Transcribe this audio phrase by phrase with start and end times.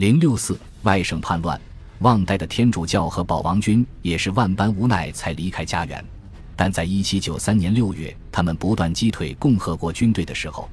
[0.00, 1.60] 零六四外省叛乱，
[1.98, 6.02] 旺代的天主教和保王军也是万般无奈才离开家园。
[6.56, 10.70] 但在一七九三年六月，他们不断击退共和国军队的时候，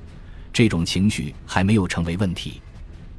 [0.54, 2.62] 这种情绪还没有成为问题。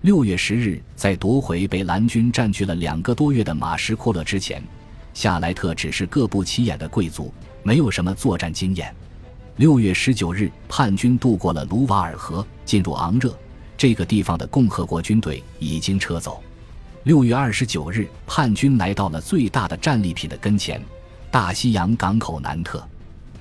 [0.00, 4.62] 六月十日，在夺回被蓝军占据了两个多月的马什库勒之前，
[5.12, 7.30] 夏莱特只是个不起眼的贵族，
[7.62, 8.96] 没有什么作战经验。
[9.56, 13.38] 六月十九日，叛军渡过了卢瓦尔河，进入昂热
[13.78, 16.42] 这个地方的共和国军队已经撤走。
[17.04, 20.82] 六月二十九日，叛军来到了最大的战利品的跟前。
[21.30, 22.82] 大西洋港口南特，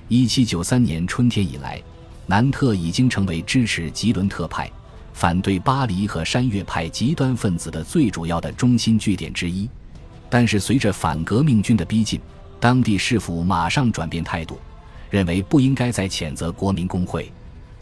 [0.06, 1.82] 一七九三年春天以来，
[2.26, 4.70] 南特已经成为支持吉伦特派、
[5.12, 9.68] 反对巴黎和山岳派极端分子的最主要的中心据点之一。
[10.30, 12.20] 但是，随着反革命军的逼近，
[12.60, 14.56] 当地市府马上转变态度，
[15.10, 17.32] 认为不应该再谴责国民工会，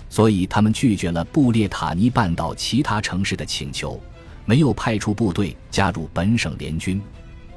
[0.09, 4.01] 所以他们拒绝了布列塔尼半岛其他城市的请求，
[4.45, 7.01] 没有派出部队加入本省联军。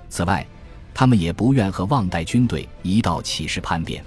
[0.09, 0.45] 此外，
[0.93, 4.03] 他们也不愿和旺代军队一道起事叛变，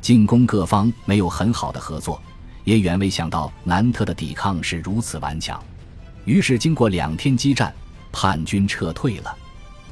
[0.00, 2.22] 进攻各方没有很好的合作，
[2.64, 5.62] 也远未想到南特的抵抗是如此顽强。
[6.24, 7.74] 于是，经过两天激战，
[8.12, 9.36] 叛军撤退了。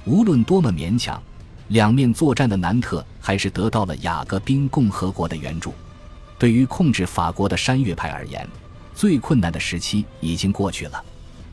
[0.04, 1.20] 无论多么勉强，
[1.68, 5.74] 两面作战的南特还是得到了雅各宾共和国的援助。
[6.40, 8.48] 对于控制法国的山岳派而言，
[8.94, 11.04] 最困难的时期已经过去了。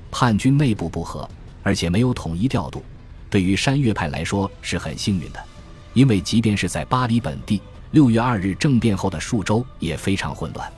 [0.10, 1.30] 叛军内部不和，
[1.62, 2.82] 而且没有统一调度。
[3.30, 5.44] 对于山岳派来说是很幸运的，
[5.94, 10.72] 因为即便是在巴黎本地，六月二日政变后的数周也非常混乱，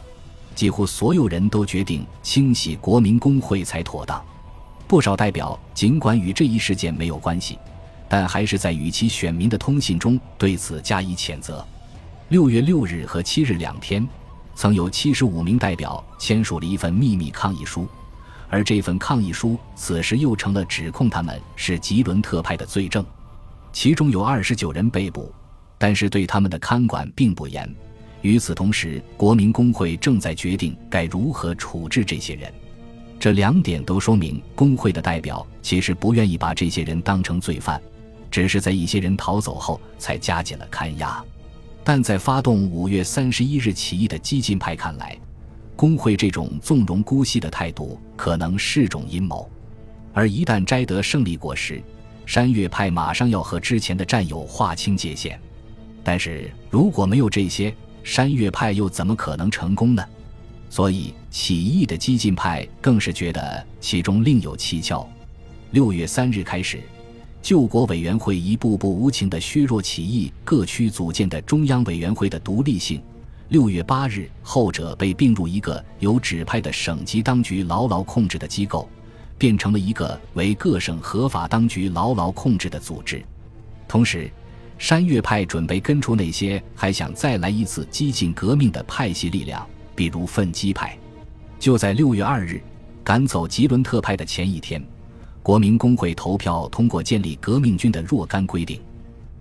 [0.56, 4.20] 几乎所有人都决定清洗国民工会才妥当。
[4.88, 7.60] 不少代表尽管与这一事件没有关系，
[8.08, 11.64] 但还是在与其选民的通信中对此加以谴责。
[12.30, 14.08] 六月六日和七日两天，
[14.54, 17.88] 曾有七十五名代表签署了一份秘密抗议书。
[18.48, 23.04] 而这份抗议书此时又成了指控他们是吉伦特派的罪证，
[23.74, 25.34] 其中有二十九人被捕，
[25.80, 27.68] 但是对他们的看管并不严。
[28.22, 32.54] 与此同时，国民工会正在决定该如何处置这些人。
[33.20, 37.82] 这两点都说明，工会的代表其实不愿意把这些人当成罪犯，
[38.30, 41.23] 只是在一些人逃走后才加紧了看押。
[41.84, 45.17] 但在发动五月三十一日起义的激进派看来，
[45.76, 49.50] 工会这种纵容姑息的态度可能是种阴谋，
[50.14, 51.82] 而一旦摘得胜利果实，
[52.26, 55.39] 山岳派马上要和之前的战友划清界限。
[56.04, 57.73] 但是如果没有这些，
[58.04, 60.06] 山岳派又怎么可能成功呢？
[60.70, 65.10] 所以起义的激进派更是觉得其中另有蹊跷。
[65.72, 66.80] 六月三日开始，
[67.42, 73.02] 救国委员会一步步无情地削弱起义各区组建的中央委员会的独立性。
[73.48, 78.88] 六月八日，后者被并入一个由指派的省级当局牢牢控制的机构，
[79.39, 83.23] 变成了一个为各省合法当局牢牢控制的组织。
[83.88, 84.30] 同时，
[84.77, 90.95] 山岳派准备根除那些还想再来一次激进革命的派系力量，比如奋击派。
[91.58, 92.61] 就在六月二日，
[93.04, 94.80] 赶走吉伦特派的前一天，
[95.42, 98.80] 国民工会投票通过建立革命军的若干规定。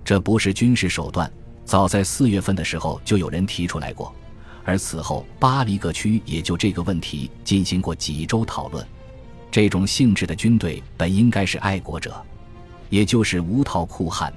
[0.05, 1.31] 这不是军事手段。
[1.65, 4.11] 早在四月份的时候，就有人提出来过，
[4.65, 8.87] 而此后巴黎各区也就这个问题进行过几周讨论。
[9.51, 12.15] 这种性质的军队本应该是爱国者，
[12.89, 14.33] 也就是无套酷汉，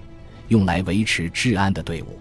[0.49, 2.19] 用来维持治安的队伍。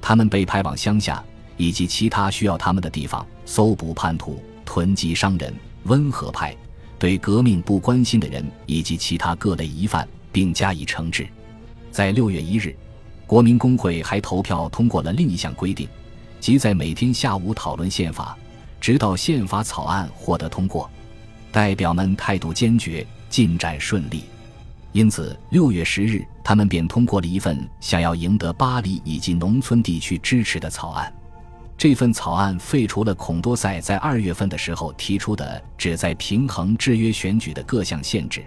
[0.00, 1.22] 他们被派往乡下
[1.56, 5.54] 以及其他需要他们的地方，搜捕叛徒、囤积商人、
[5.84, 6.56] 温和派、
[7.00, 11.26] 对革命不关心的人以及其他各类疑犯，并加以惩治。
[11.90, 12.72] 在六月一日。
[13.26, 15.86] 国民工会还投票通过了另一项规定，
[16.40, 18.36] 即在每天下午讨论宪法，
[18.80, 20.90] 直到宪法草案获得通过。
[21.52, 24.24] 代表们态度坚决，进展顺利，
[24.90, 31.12] 因此六月十日，他们便通过了一份想要赢得巴黎以及农村地区支持的草案。
[31.80, 38.44] 这份草案废除了孔多塞在二月份的时候提出的旨在平衡制约选举的各项限制。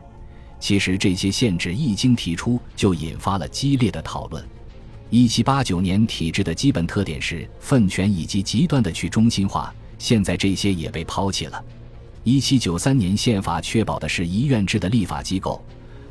[0.59, 4.47] 其实这些限制一经提出，就引发了激烈的讨论。
[5.09, 11.59] 一七八九年体制的基本特点是分权以及极端的去中心化，现在这些也被抛弃了。
[12.23, 15.59] 一七九三年宪法确保的是一院制的立法机构，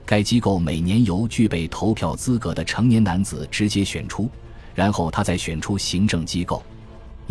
[0.04, 4.28] 该机构每年由具备投票资格的成年男子直接选出，
[4.74, 6.60] 然后他再选出行政机构。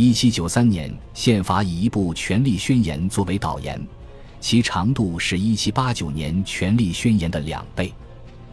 [0.04, 3.80] 一七九三年宪法以一部权力宣言作为导言，
[4.40, 7.94] 其长度是一七八九年权力宣言的两倍。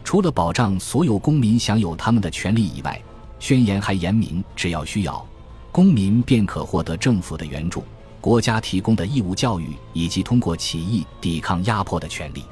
[0.03, 3.01] 除了保障所有公民享有他们的权利以外，
[3.39, 5.25] 宣言还言明，只要需要，
[5.71, 7.83] 公民便可获得政府的援助、
[8.21, 12.43] 国家提供的义务教育以及通过起义抵抗压迫的权利。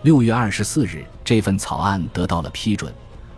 [0.00, 2.90] 六月二十四日，这份草案得到了批准，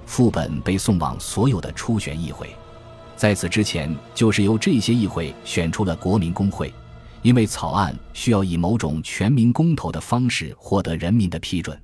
[0.06, 2.54] 副本被送往所有的初选议会。
[3.16, 6.72] 在此之前，就是由这些议会选出了国民工会，
[7.22, 11.78] 因为草案需要以某种全民公投的方式获得人民的批准。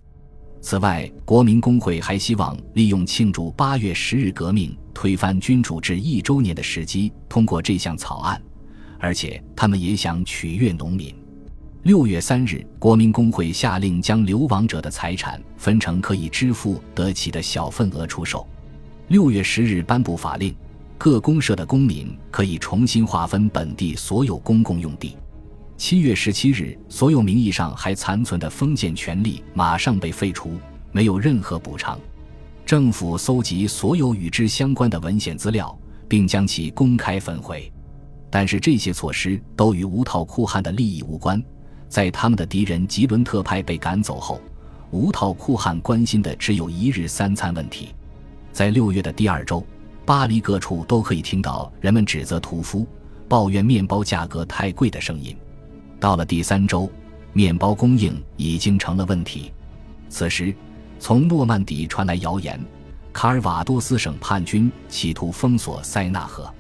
[0.60, 8.42] 此外，国民工会还希望利用庆祝八月十日革命推翻君主制一周年的时机，通过这项草案，
[8.98, 11.14] 而且他们也想取悦农民。
[11.84, 18.44] 六月三日，国民工会下令将流亡者的财产分成可以支付得起的小份额出售。
[19.06, 20.52] 六月十日颁布法令，
[20.98, 25.16] 各公社的公民可以重新划分本地所有公共用地。
[25.76, 30.58] 七月十七日，所有名义上还残存的封建权利马上被废除，
[30.90, 31.96] 没有任何补偿。
[32.66, 35.78] 政府搜集所有与之相关的文献资料，
[36.08, 37.72] 并将其公开焚毁。
[38.28, 41.40] 但是这些措施都与无套酷汉的利益无关。
[41.88, 44.40] 在他们的敌人吉伦特派被赶走后，
[44.90, 47.90] 无套酷汉关心的只有一日三餐问题。
[48.52, 49.64] 在六月的第二周，
[50.08, 52.86] 巴黎各处都可以听到人们指责屠夫、
[53.28, 55.36] 抱怨面包价格太贵的声音。
[56.00, 56.90] 到了第三周，
[57.34, 59.52] 面包供应已经成了问题。
[60.08, 60.54] 此时，
[60.98, 62.58] 从诺曼底传来谣言，
[63.12, 66.50] 卡尔瓦多斯省叛军企图封锁塞纳河。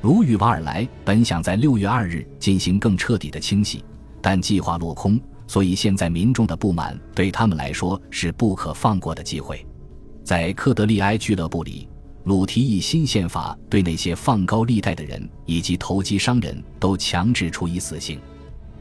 [0.00, 3.84] 卢与瓦尔莱本想在六月二日进行更彻底的清洗。
[4.22, 9.66] 但计划落空，所以现在民众的不满对他们来说是不可放过的机会。
[10.24, 11.86] 在克德利埃俱乐部里，
[12.26, 18.18] 鲁提议新宪法对那些放高利贷的人以及投机商人都强制处以死刑。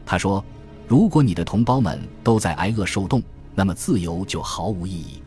[0.03, 0.43] 他说
[0.89, 3.21] ：“如果你的同胞们都在挨饿受冻，
[3.53, 5.21] 那么自由就毫无意义。”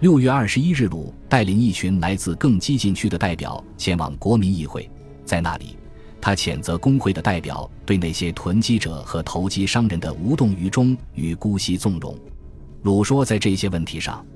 [0.00, 4.90] 六月二十一日，鲁带领一群来自更激进区的代表前往国民议会，
[5.24, 5.76] 在那里。
[6.20, 12.18] 他谴责工会的代表对那些囤积者和投机商人的无动于衷与姑息纵容。
[12.82, 14.26] 鲁说，在这些问题上，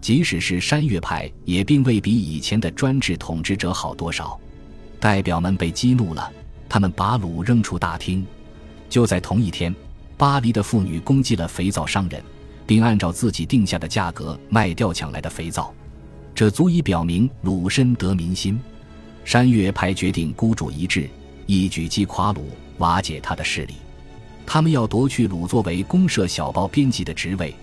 [0.00, 4.38] 即使是山岳派，也并未比以前的专制统治者好多少。
[5.00, 6.32] 代表们被激怒了，
[6.68, 8.24] 他们把鲁扔出大厅。
[8.88, 9.74] 就在同一天，
[10.16, 12.22] 巴黎的妇女攻击了肥皂商人，
[12.66, 15.74] 并按照自己定下的价格卖掉抢来的肥皂，
[16.34, 18.58] 这足以表明鲁深得民心。
[19.24, 21.08] 山岳派决定孤注一掷。
[21.46, 22.48] 一举击垮鲁，
[22.78, 23.74] 瓦解他的势力。
[24.44, 27.54] 他们要夺去鲁作为公社小报编辑的职位，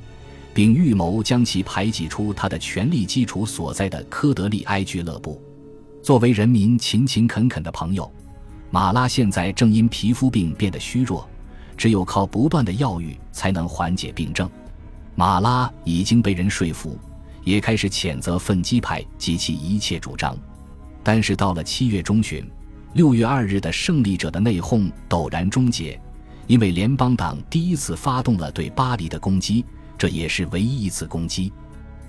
[0.54, 5.42] 并预谋将其排挤出他的权力基础所在的科德利埃俱乐部。
[6.02, 8.12] 作为人民勤勤恳恳的朋友，
[8.70, 11.28] 马拉现在正因皮肤病变得虚弱，
[11.76, 14.50] 只有靠不断的药浴才能缓解病症。
[15.16, 16.98] 马拉已经被人说服，
[17.44, 20.38] 也开始谴责奋击派及其一切主张。
[21.04, 22.46] 但是到了七月中旬。
[22.94, 26.00] 六月二日的胜利者的内讧陡然终结，
[26.46, 29.66] 因为联邦党第一次发动了对巴黎的攻击，
[29.98, 31.52] 这也是唯一一次攻击。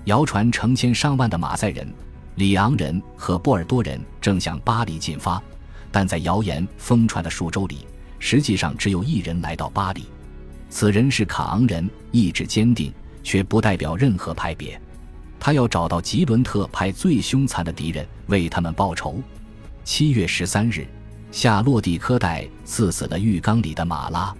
[0.05, 1.91] 谣传成千上万的马赛人、
[2.35, 5.41] 里昂人和波尔多人正向巴黎进发，
[5.91, 7.87] 但在谣言疯传的数周里，
[8.19, 10.05] 实际上只有一人来到巴黎。
[10.69, 12.93] 此人是卡昂人，意志坚定，
[13.23, 14.79] 却不代表任何派别。
[15.39, 19.21] 他要找到吉伦特派最凶残的敌人，为他们报仇。
[19.83, 20.87] 七月十三日，
[21.31, 24.35] 夏洛蒂科代刺死了浴缸里的马拉。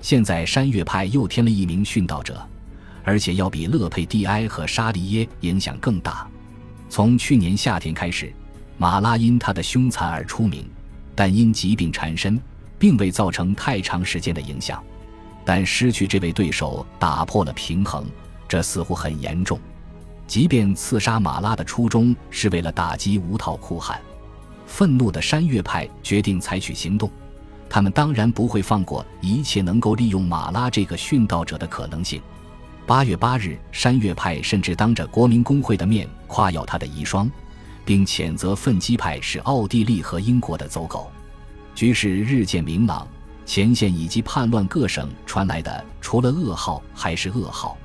[0.00, 2.46] 现在山岳派又添了一名殉道者，
[3.04, 6.26] 而且要比勒佩蒂埃和沙利耶影响更大。
[6.88, 8.32] 从去年夏天开始，
[8.78, 10.64] 马拉因他的凶残而出名，
[11.14, 12.40] 但因疾病缠身，
[12.78, 14.82] 并未造成太长时间的影响。
[15.44, 18.06] 但失去这位对手打破了平衡，
[18.46, 19.58] 这似乎很严重。
[20.26, 24.00] 即便刺杀马拉的初衷是为了打击无套酷汉。
[24.66, 27.10] 愤怒的山岳派决定采取行动，
[27.68, 32.22] 他们当然不会放过一切能够利用马拉这个殉道者的可能性。
[32.84, 37.30] 八月八日，山岳派甚至当着国民工会的面夸耀他的遗孀，
[37.84, 41.10] 并谴责奋击派是奥地利和英国的走狗。
[41.76, 43.06] 局势日渐明朗，
[43.46, 47.78] 前线以及叛乱各省传来的除了噩耗还是噩耗。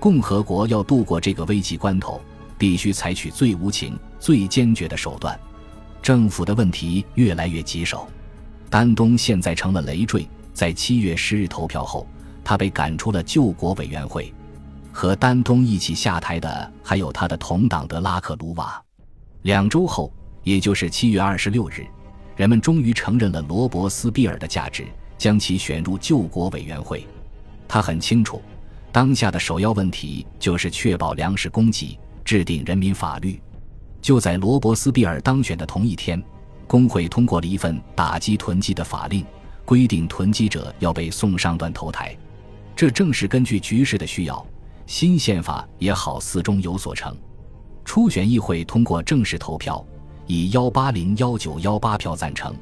[0.00, 2.20] 共和国要度过这个危急关头，
[2.58, 5.38] 必须采取最无情、最坚决的手段。
[6.02, 8.08] 政府的问题越来越棘手，
[8.68, 10.28] 丹东现在成了累赘。
[10.52, 12.06] 在七月十日投票后，
[12.44, 14.32] 他被赶出了救国委员会。
[14.92, 18.82] 和丹东一起下台的还有他的同党德拉克鲁瓦。
[19.42, 21.86] 两周后，也就是七月二十六日，
[22.36, 27.06] 人们终于承认了罗伯斯庇尔的价值，将其选入救国委员会。
[27.66, 28.42] 他很清楚，
[28.92, 33.40] 当下的首要问题就是确保粮食供给，制定人民法律。
[34.02, 36.22] 就在罗伯斯庇尔当选的同一天，
[36.66, 39.24] 工会通过了一份打击囤积的法令，
[39.64, 42.14] 规定囤积者要被送上断头台。
[42.74, 44.44] 这正是根据局势的需要，
[44.86, 47.16] 新宪法也好似终有所成。
[47.84, 49.84] 初选议会通过正式投票，
[50.26, 52.54] 以幺八零幺九幺八票赞成，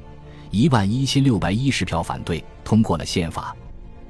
[0.49, 3.55] 一万一千六百一十票反对，通过了宪法。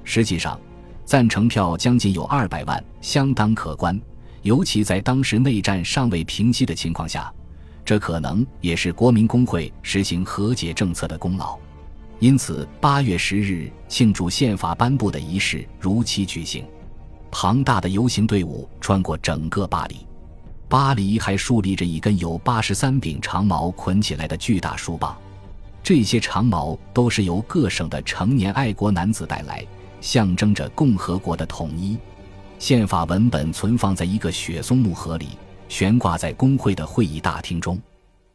[0.04, 0.60] 实际上，
[1.06, 4.00] 赞成票将近有二百万，相当可观。
[4.42, 7.32] 尤其在当时内战尚未平息的情况下，
[7.86, 11.60] 这可能也是国民工会实行和解政策的功劳。
[12.22, 16.64] 因此，八月十日庆祝宪法颁布的仪式如期举行。
[17.32, 20.06] 庞大的游行队伍穿过整个巴黎，
[20.70, 25.18] 巴黎还竖立着一根由八十三柄长矛捆起来的巨大树棒，
[25.82, 29.66] 这些长矛都是由各省的成年爱国男子带来，
[30.00, 31.98] 象征着共和国的统一。
[32.60, 35.30] 宪法文本存放在一个雪松木盒里，
[35.68, 37.82] 悬挂在工会的会议大厅中。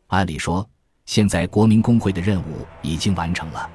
[0.08, 0.68] 按理说，
[1.06, 3.70] 现在国民工会的任务已经完成了，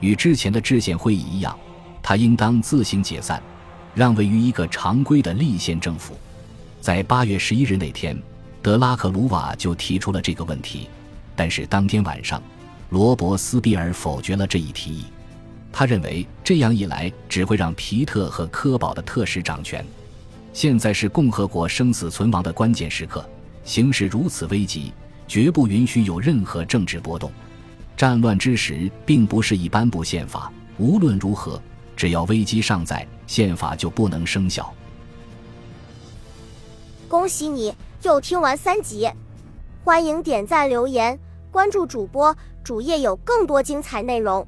[0.00, 1.58] 与之前的制宪会议一样，
[2.02, 3.42] 它应当自行解散，
[3.94, 6.14] 让位于一个常规的立宪政府。
[6.80, 8.16] 在八月十一日那天，
[8.62, 10.88] 德拉克鲁瓦就提出了这个问题，
[11.34, 12.40] 但是当天晚上，
[12.90, 15.06] 罗伯斯庇尔否决了这一提议。
[15.72, 19.84] 他认为这样一来只会让皮特和科宝的特使掌权。
[20.52, 23.28] 现在是共和国生死存亡的关键时刻，
[23.64, 24.92] 形势如此危急，
[25.26, 27.30] 绝不允许有任何政治波动。
[27.96, 30.52] 战乱之时，并不是一颁布宪法。
[30.78, 31.60] 无论如何，
[31.96, 34.72] 只要危机尚在，宪法就不能生效。
[37.08, 39.08] 恭喜你又听完三集，
[39.82, 41.18] 欢迎点赞、留言、
[41.50, 44.46] 关注主播，主页有更多精彩内容。